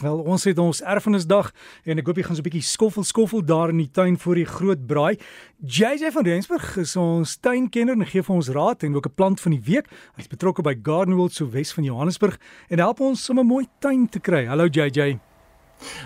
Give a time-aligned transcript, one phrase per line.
[0.00, 1.50] Wel, ons het ons erfenisdag
[1.84, 4.34] en ek hoop jy gaan so 'n bietjie skoffel skoffel daar in die tuin voor
[4.34, 5.18] die groot braai.
[5.60, 9.40] JJ van Rensburg is ons tuinkenner en gee vir ons raad en ook 'n plant
[9.40, 9.86] van die week.
[10.16, 12.38] Hy's betrokke by Garden World so Wes van Johannesburg
[12.70, 14.46] en help ons om 'n mooi tuin te kry.
[14.46, 15.18] Hallo JJ.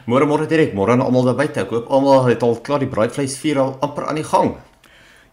[0.07, 1.61] Môre môre direk, môre aan almal daar buite.
[1.61, 4.57] Ek hoop almal het al klaar die braaivleisvuur al amper aan die gang.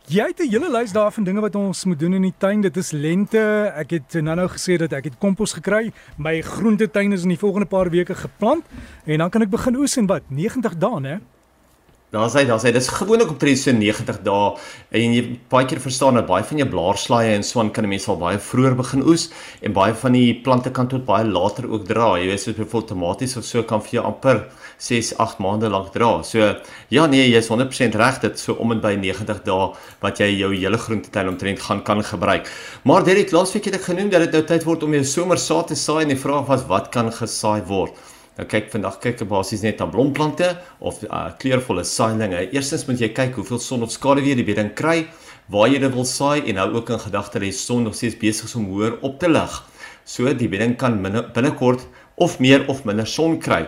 [0.09, 2.61] Jy het 'n hele lys daarvan dinge wat ons moet doen in die tuin.
[2.61, 3.71] Dit is lente.
[3.75, 5.91] Ek het nou-nou gesê dat ek het kompos gekry.
[6.17, 8.65] My groentetuin is in die volgende paar weke geplant
[9.05, 11.21] en dan kan ek begin oes en wat 90 dae, né?
[12.11, 14.47] Daar sê daar sê dis gewoonlik op tred so 90 dae
[14.99, 18.07] en jy baie keer verstaan dat baie van jou blaarslaaie en swaan kan 'n mens
[18.11, 19.29] al baie vroeër begin oes
[19.61, 22.19] en baie van die plante kan tot baie later ook dra.
[22.19, 24.43] Jy weet soos byvoorbeeld tomaties of so kan vir jou amper
[24.77, 26.21] 6, 8 maande lank dra.
[26.23, 26.39] So
[26.89, 29.71] ja nee, jy's 100% reg dit so om en by 90 dae
[30.01, 32.45] wat jy jou hele groentetuin omtrent gaan kan gebruik.
[32.83, 35.75] Maar Derek, laasweek het ek genoem dat dit nou tyd word om jou somersaad te
[35.75, 37.95] saai en die vraag was wat kan gesaai word?
[38.39, 42.45] Nou kyk vandag kyk ek basies net na blomplante of uh, kleurvolle saailinge.
[42.55, 45.01] Eerstens moet jy kyk hoeveel son of skaduwee die bedding kry,
[45.51, 48.15] waar jy dit wil saai en hou ook in gedagte dat die son nog steeds
[48.21, 49.57] besig is om hoër op te lig.
[50.07, 51.01] So die bedding kan
[51.35, 51.83] binnekort
[52.23, 53.65] of meer of minder son kry.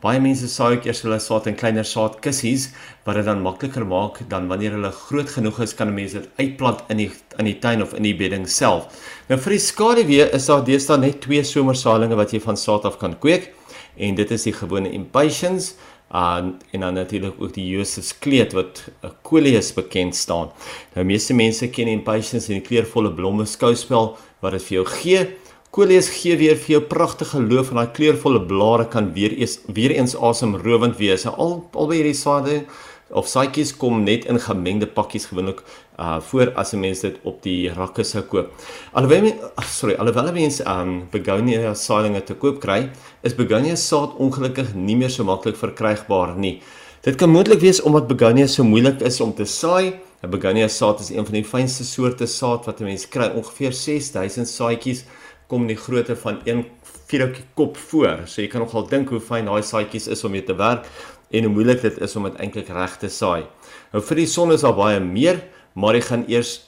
[0.00, 2.70] Baie mense saai ook eers hulle saad in kleiner saadkussies
[3.04, 6.84] wat dit dan makliker maak dan wanneer hulle groot genoeg is kan mense dit uitplant
[6.92, 8.88] in die in die tuin of in die bedding self.
[9.28, 13.00] Nou vir die skaduwee is daar deesdae net twee somersaailinge wat jy van saad af
[13.02, 13.52] kan kweek
[13.96, 15.74] en dit is die gewone impatiens
[16.14, 20.50] uh, en dan natuurlik ook die Josefs kleed wat 'n uh, coleus bekend staan.
[20.94, 25.26] Nou meeste mense ken impatiens in die kleurvolle blomme skouspel wat dit vir jou gee.
[25.70, 29.90] Coleus gee weer vir jou pragtige loof en daai kleurvolle blare kan weer eens weer
[29.90, 31.26] eens asemrowend wees.
[31.26, 32.64] Al albei hierdie sade
[33.10, 35.62] of saaitjies kom net in gemengde pakkies gewoonlik
[35.98, 38.50] uh voor as 'n mens dit op die rakke sou koop.
[38.92, 39.32] Alhoewel
[39.62, 42.90] sorry, alhoewel mense um begonia saailinge te koop kry,
[43.22, 46.60] is begonia saad ongelukkig nie meer so maklik verkrygbaar nie.
[47.02, 50.00] Dit kan moontlik wees omdat begonia so moeilik is om te saai.
[50.22, 53.30] 'n Begonia saad is een van die fynste soorte saad wat 'n mens kry.
[53.34, 55.04] Ongeveer 6000 saadjies
[55.46, 56.64] kom in die grootte van een
[57.06, 58.26] vierhoutjie kop voor.
[58.26, 60.86] So jy kan nogal dink hoe fyn daai saadjies is om mee te werk
[61.30, 63.46] en hoe moeilik dit is om dit eintlik reg te saai.
[63.92, 65.42] Nou vir die son is daar baie meer,
[65.74, 66.60] maar ek gaan eers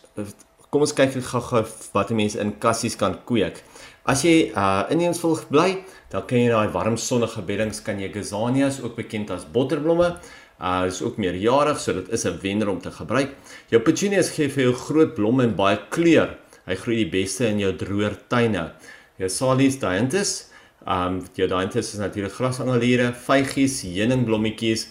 [0.69, 1.63] kom ons kyk gou-gou
[1.95, 3.63] wat mense in kassies kan kweek.
[4.09, 5.83] As jy uh inheems wil bly,
[6.13, 10.15] dan kan jy daai warm sonnige beddings kan jy gazanias ook bekend as botterblomme.
[10.59, 13.37] Uh is ook meerjarig, so dit is 'n wenner om te gebruik.
[13.71, 16.37] Jou petunias gee vir jou groot blomme en baie kleur.
[16.67, 18.73] Hy groei die beste in jou droër tuine.
[19.19, 20.48] Jou salies dianthus
[20.87, 24.87] Um Theodontis is natuurlik grasangeliere, vygies, heuningblommetjies,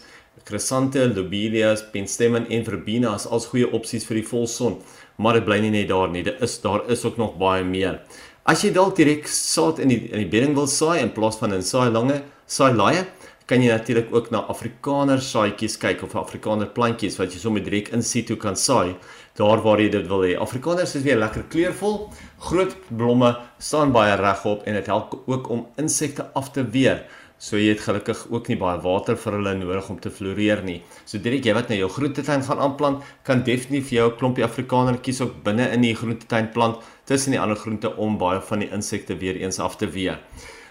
[0.48, 4.78] chrysante, lobelias, penstemon en verbena is als goeie opsies vir die volson,
[5.18, 6.24] maar dit bly nie net daar nie.
[6.28, 8.02] Dit is daar is ook nog baie meer.
[8.48, 11.56] As jy dalk direk saad in die in die bedding wil saai in plaas van
[11.56, 13.08] in saai lange saai laaie,
[13.48, 17.94] kan jy natuurlik ook na Afrikaner saaitjies kyk of Afrikaner plantjies wat jy sommer direk
[17.96, 18.98] in situ kan saai
[19.40, 20.34] daar waar jy dit wil hê.
[20.36, 22.10] Afrikaners is weer lekker kleurvol,
[22.50, 27.06] groot blomme, staan baie regop en dit help ook om insekte af te weer.
[27.38, 30.80] So jy het gelukkig ook nie baie water vir hulle nodig om te floreer nie.
[31.06, 35.22] So direk jy wat nou jou groentetuin gaan aanplant, kan definitief jou 'n klompie Afrikanertjies
[35.22, 39.16] ook binne in die groentetuin plant tussen die ander groente om baie van die insekte
[39.16, 40.20] weer eens af te weer.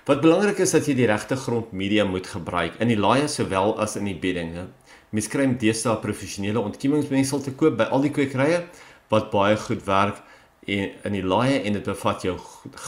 [0.07, 3.97] Wat belangrik is dat jy die regte grondmedia moet gebruik in die laaie sowel as
[3.99, 4.53] in die bedding.
[5.11, 8.61] Mens kry deesdae professionele ontkiemingsmengsel te koop by al die kwekerye
[9.11, 10.21] wat baie goed werk
[10.71, 12.37] en in die laaie en dit bevat jou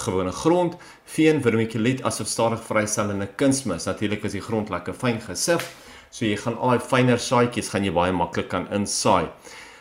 [0.05, 0.77] gewone grond,
[1.11, 3.91] veen, vermiculiet asof stadig vrystellende kunsmis.
[3.91, 5.73] Natuurlik is die grond lekker fyn gesif,
[6.15, 9.27] so jy gaan al daai fynere saadjies gaan jy baie maklik kan insaai.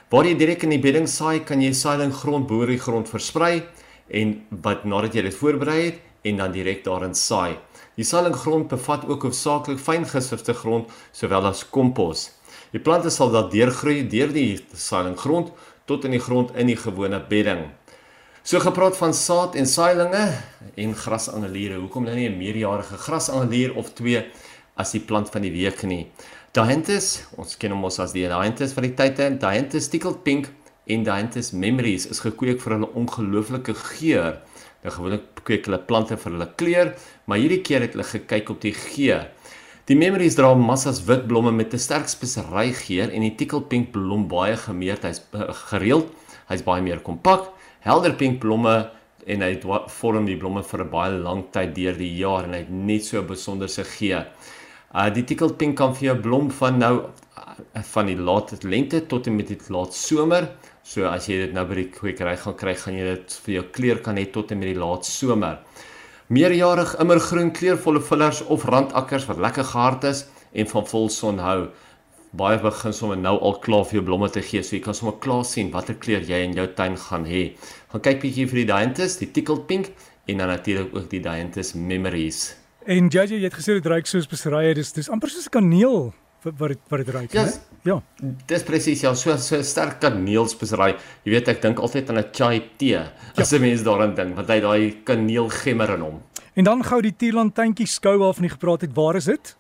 [0.10, 3.62] Waar jy direk in die bedding saai, kan jy saailing grond boor die grond versprei
[4.10, 7.58] en wat nadat jy dit voorberei het en dan direk daarin saai.
[7.98, 12.30] Die saailingrond bevat ook hoofsaaklik fyn gesifte grond sowel as kompos.
[12.74, 15.54] Die plante sal dan deurgroei deur die saailingrond
[15.88, 17.70] tot in die grond in die gewone bedding.
[18.48, 20.26] So gepraat van saad en saailinge
[20.76, 21.80] en grasangeliere.
[21.82, 24.24] Hoekom nou nie 'n meerjarige grasangelier of twee
[24.78, 26.08] as die plant van die week nie?
[26.52, 30.48] Dianthus, ons ken hom as die Dianthus van die tyd en Dianthus stickled pink
[30.88, 34.40] en Dianthus memories is gekweek vir hulle ongelooflike geur.
[34.84, 36.94] Nou gewoonlik kweek hulle plante vir hulle kleur,
[37.26, 39.28] maar hierdie keer het hulle gekyk op die geur.
[39.88, 43.92] Die memories dra massas wit blomme met 'n sterk spesery geur en die tickle pink
[43.92, 46.12] blom baie gemeerd, hy's uh, gereeld,
[46.50, 47.48] hy's baie meer kompak,
[47.80, 48.92] helder pink blomme
[49.26, 49.54] en hy
[49.88, 53.06] vorm die blomme vir 'n baie lang tyd deur die jaar en hy het net
[53.06, 54.28] so 'n besonderse geur.
[54.94, 59.08] Uh die tickle pink kan vir jou blom van nou uh, van die laat lente
[59.08, 60.50] tot en met die laat somer.
[60.88, 63.64] So as jy dit nou by die kwekery gaan kry, gaan jy dit vir jou
[63.76, 65.58] kleur kan hê tot en met die laat somer.
[66.32, 70.22] Meerjarig immergroen kleurvolle vullers of randakkers wat lekker gehard is
[70.56, 71.58] en van vol son hou.
[72.40, 75.18] Baie begin sommer nou al klaar vir jou blomme te gee, so jy kan sommer
[75.24, 77.44] klaar sien watter kleur jy in jou tuin gaan hê.
[77.92, 79.92] Gaan kyk bietjie vir die Dianthus, die tickled pink
[80.32, 82.54] en dan natuurlik ook die Dianthus memories.
[82.88, 86.14] En JJ, jy het gesê dit ruik soos beserye, dis dis amper soos kaneel
[86.58, 87.52] wat dit wat dit ruik, ja, né?
[87.88, 88.02] Ja.
[88.48, 90.96] Dis presies ja, so so sterk kaneelspesery.
[91.24, 93.12] Jy weet ek dink altyd aan 'n chai tee ja.
[93.36, 96.22] as 'n mens daaraan dink, want hy daai kaneelgemmer in hom.
[96.56, 99.56] En dan gou die Tierland tuintjie skou waarvan jy gepraat het, waar is dit?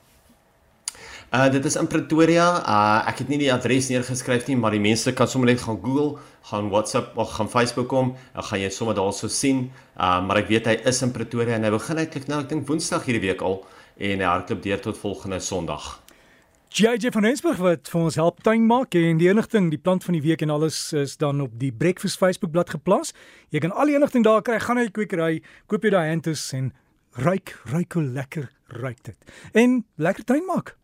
[1.27, 2.63] Uh dit is in Pretoria.
[2.63, 5.79] Uh ek het nie die adres neergeskryf nie, maar die mense kan sommer net gaan
[5.83, 9.71] Google, gaan WhatsApp of gaan Facebook kom, dan gaan jy sommer daarso sien.
[9.99, 12.67] Uh maar ek weet hy is in Pretoria en hy begin eintlik nou ek dink
[12.67, 13.59] Woensdag hierdie week al
[13.97, 15.97] en hy hardloop deur tot volgende Sondag.
[16.69, 20.17] JJ van Rensburg wat vir ons help tuin maak en die enigting, die plant van
[20.17, 23.13] die week en alles is dan op die Breakfast Facebook bladsy geplaas.
[23.55, 24.59] Jy kan al die enigting daar kry.
[24.59, 25.39] Gaan na die kwekery,
[25.71, 26.73] koop jy daai hantus en
[27.23, 28.49] ryk, ryk hoe lekker
[28.83, 29.31] ryk dit.
[29.55, 30.75] En lekker tuin maak.